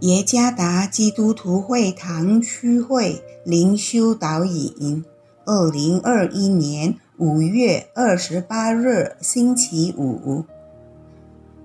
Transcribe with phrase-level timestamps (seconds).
[0.00, 5.04] 耶加达基督徒会堂区会灵修导引，
[5.44, 10.42] 二零二一年五月二十八日星期五，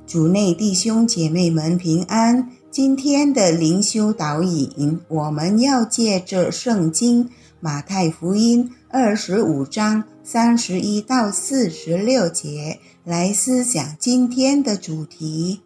[0.06, 2.52] 主内弟兄姐妹们平安。
[2.70, 7.30] 今天的灵修导引，我们要借着圣经
[7.62, 15.62] 马太福音二十五章三十一到四十六节来思想今天的主题：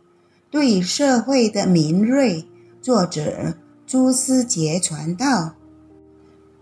[0.52, 2.46] 对社会的敏锐。
[2.90, 3.54] 作者
[3.86, 5.54] 朱思杰传道，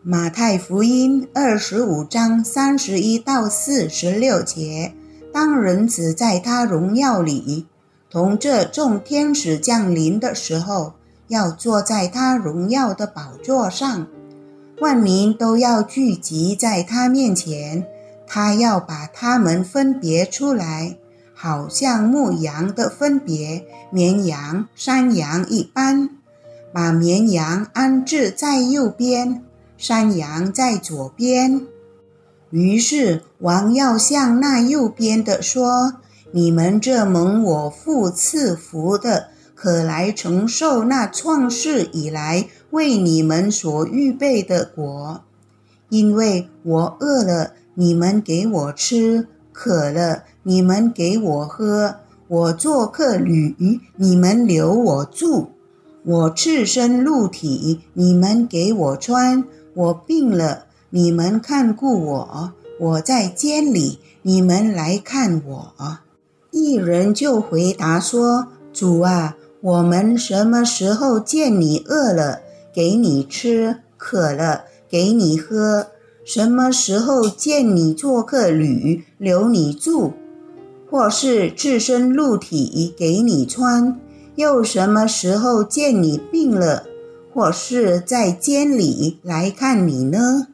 [0.04, 4.94] 马太福音二十五章三十一到四十六节。
[5.32, 7.66] 当人子在他荣耀里
[8.10, 10.96] 同这众天使降临的时候，
[11.30, 14.06] 要坐在他荣耀的宝座上，
[14.82, 17.88] 万民都要聚集在他面前，
[18.28, 20.98] 他要把他们分别出来。
[21.40, 26.10] 好像牧羊的分别绵羊、山羊一般，
[26.78, 29.44] 把绵羊安置在右边，
[29.80, 31.66] 山羊在左边。
[32.52, 35.96] 于是王要向那右边的说
[36.32, 45.24] ：“你们这蒙我父赐福的，可来承受那创世以来为你们所预备的果，
[45.90, 51.96] 因为我饿了，你们给我吃；渴了。”你们给我喝，
[52.28, 55.50] 我做客旅，你们留我住；
[56.10, 65.74] 我赤身露体，你们给我穿；我病了，你们看顾我；我在监里，你们来看我。
[66.52, 72.40] 一人就回答说：“主啊，我们什么时候见你饿了，
[72.74, 75.88] 给你吃；渴了，给你喝？
[76.24, 80.14] 什么时候见你做客旅，留你住？”
[80.90, 84.00] 或是赤身露体给你穿，
[84.38, 86.84] 又什么时候见你病了，
[87.34, 90.48] 或是在监里来看你呢？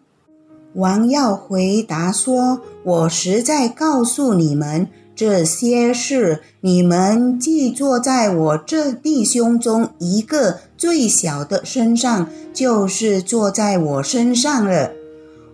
[0.73, 14.91] 王耀回答说：“我实在告诉你们，这些事你们既坐在我这弟兄中一个最小的身上，就是坐在我身上了。”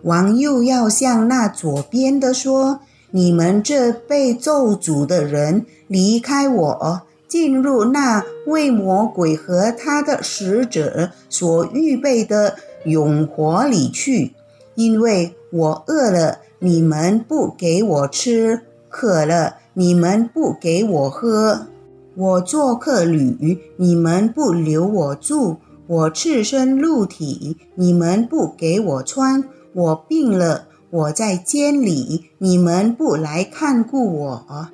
[0.04, 2.82] 王又要向那左边的说。
[3.12, 14.34] 你们这被咒诅的人，离开我，进入那为魔鬼和他的使者所预备的永活里去。
[14.76, 21.68] 因为我饿了，你们不给我吃；渴了，你们不给我喝；
[22.16, 25.58] 我做客旅，你们不留我住；
[25.88, 30.66] 我赤身露体，你们不给我穿；我病了。
[30.92, 34.68] 我在监里，你们不来看顾我，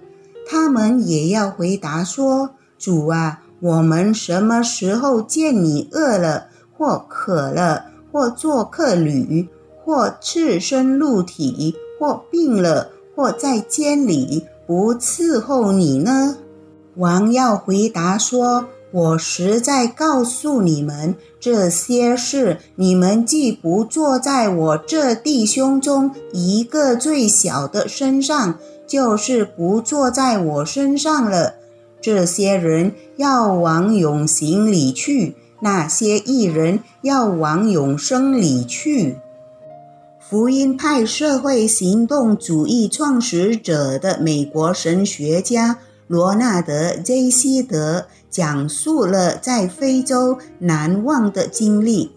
[0.48, 6.48] 他们也要回答说：“主啊，我们什么时候见你饿了，
[6.78, 9.50] 或渴了，或做客旅，
[9.84, 16.38] 或赤身露体，或病了，或在监里，不伺候你呢？”
[16.98, 18.68] 王要回答说。
[18.92, 31.56] 我实在告诉你们，这些事你们既不坐在我这弟兄中一个最小的身上，就是不坐在我身上了。
[32.02, 39.18] 这些人要往永行里去，那些艺人要往永生里去。
[40.20, 48.06] 福音派社会行动主义创始者的美国神学家罗纳德 ·J· 西德。
[48.28, 52.12] 讲述了在非洲难忘的经历。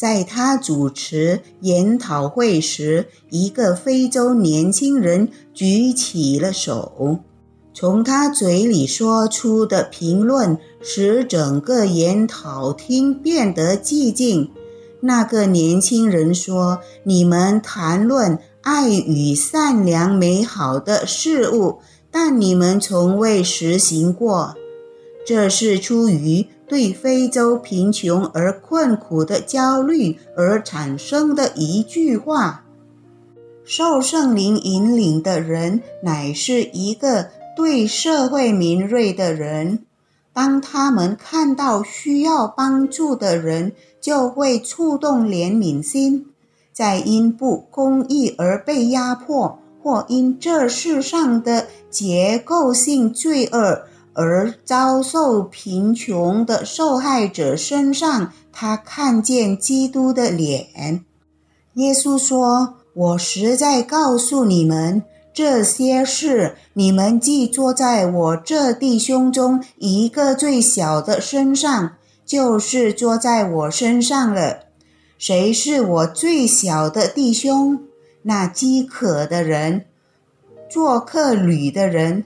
[0.00, 7.18] 在他主持研讨会时，一个非洲年轻人举起了手。
[7.74, 14.50] 从他嘴里说出的评论使整个研讨厅变得寂静。
[15.00, 21.80] 那个年轻人说：“你们谈论爱与善良美好的事物，
[22.10, 24.54] 但你们从未实行过。”
[25.26, 32.64] 这是出于对非洲贫穷而困苦的焦虑而产生的一句话。
[33.64, 37.26] 受圣灵引领的人乃是一个
[37.56, 39.80] 对社会敏锐的人。
[40.32, 46.26] 当他们看到需要帮助的人，就会触动怜悯心。
[46.72, 53.82] 在因不公义而被压迫，或因这世上的结构性罪恶。
[54.12, 61.04] 而遭受贫穷的受害者身上，他看见基督的脸。
[61.74, 65.02] 耶稣说：“我实在告诉你们，
[65.32, 71.92] 这些事你们既坐在我这弟兄中一个最小的身上，
[72.26, 74.64] 就是坐在我身上了。
[75.16, 77.80] 谁是我最小的弟兄？
[78.22, 79.86] 那饥渴的人，
[80.68, 82.24] 做客旅的人，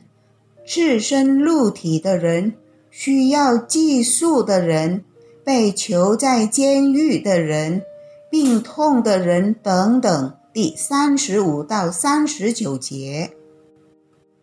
[0.66, 2.54] 赤身露体的人，
[2.90, 5.04] 需要寄宿的人，
[5.44, 7.82] 被囚在监狱的人，
[8.30, 10.34] 病痛的人等等。
[10.52, 13.32] 第三十五到三十九节，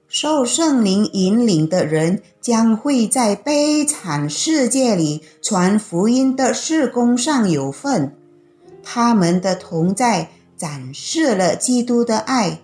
[0.08, 8.16] 受圣灵引领的人将会在悲惨世界里传福音的事工上有份，
[8.84, 10.30] 他们的同在。
[10.58, 12.60] 展示了基督的爱，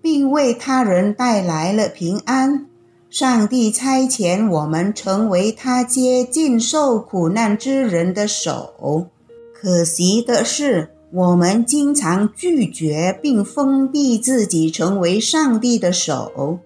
[0.00, 2.68] 并为他人带来了平安。
[3.14, 9.06] 上帝差遣我们成为他接近受苦难之人的手。
[9.54, 16.58] 可惜的是，我们经常拒绝并封闭自己，成为上帝的手。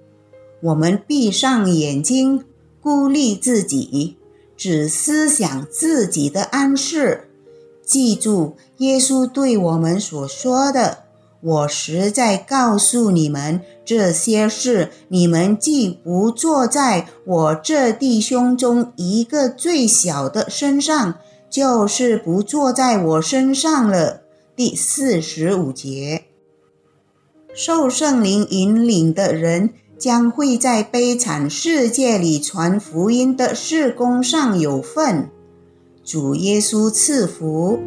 [0.63, 2.43] 我们闭上眼睛，
[2.81, 4.17] 孤立自己，
[4.57, 7.29] 只思想自己的安适。
[7.85, 10.97] 记住耶稣对我们所说的
[11.41, 21.15] ：“我实在告诉你们，这些事你们既不坐在我这弟兄中一个最小的身上，
[21.49, 24.23] 就是不坐在我身上了。”
[24.57, 26.25] 第四十五节，
[27.55, 35.31] 受圣灵引领的人将会在悲惨世界里传福音的事工上有份。
[36.05, 37.79] 主耶稣赐福。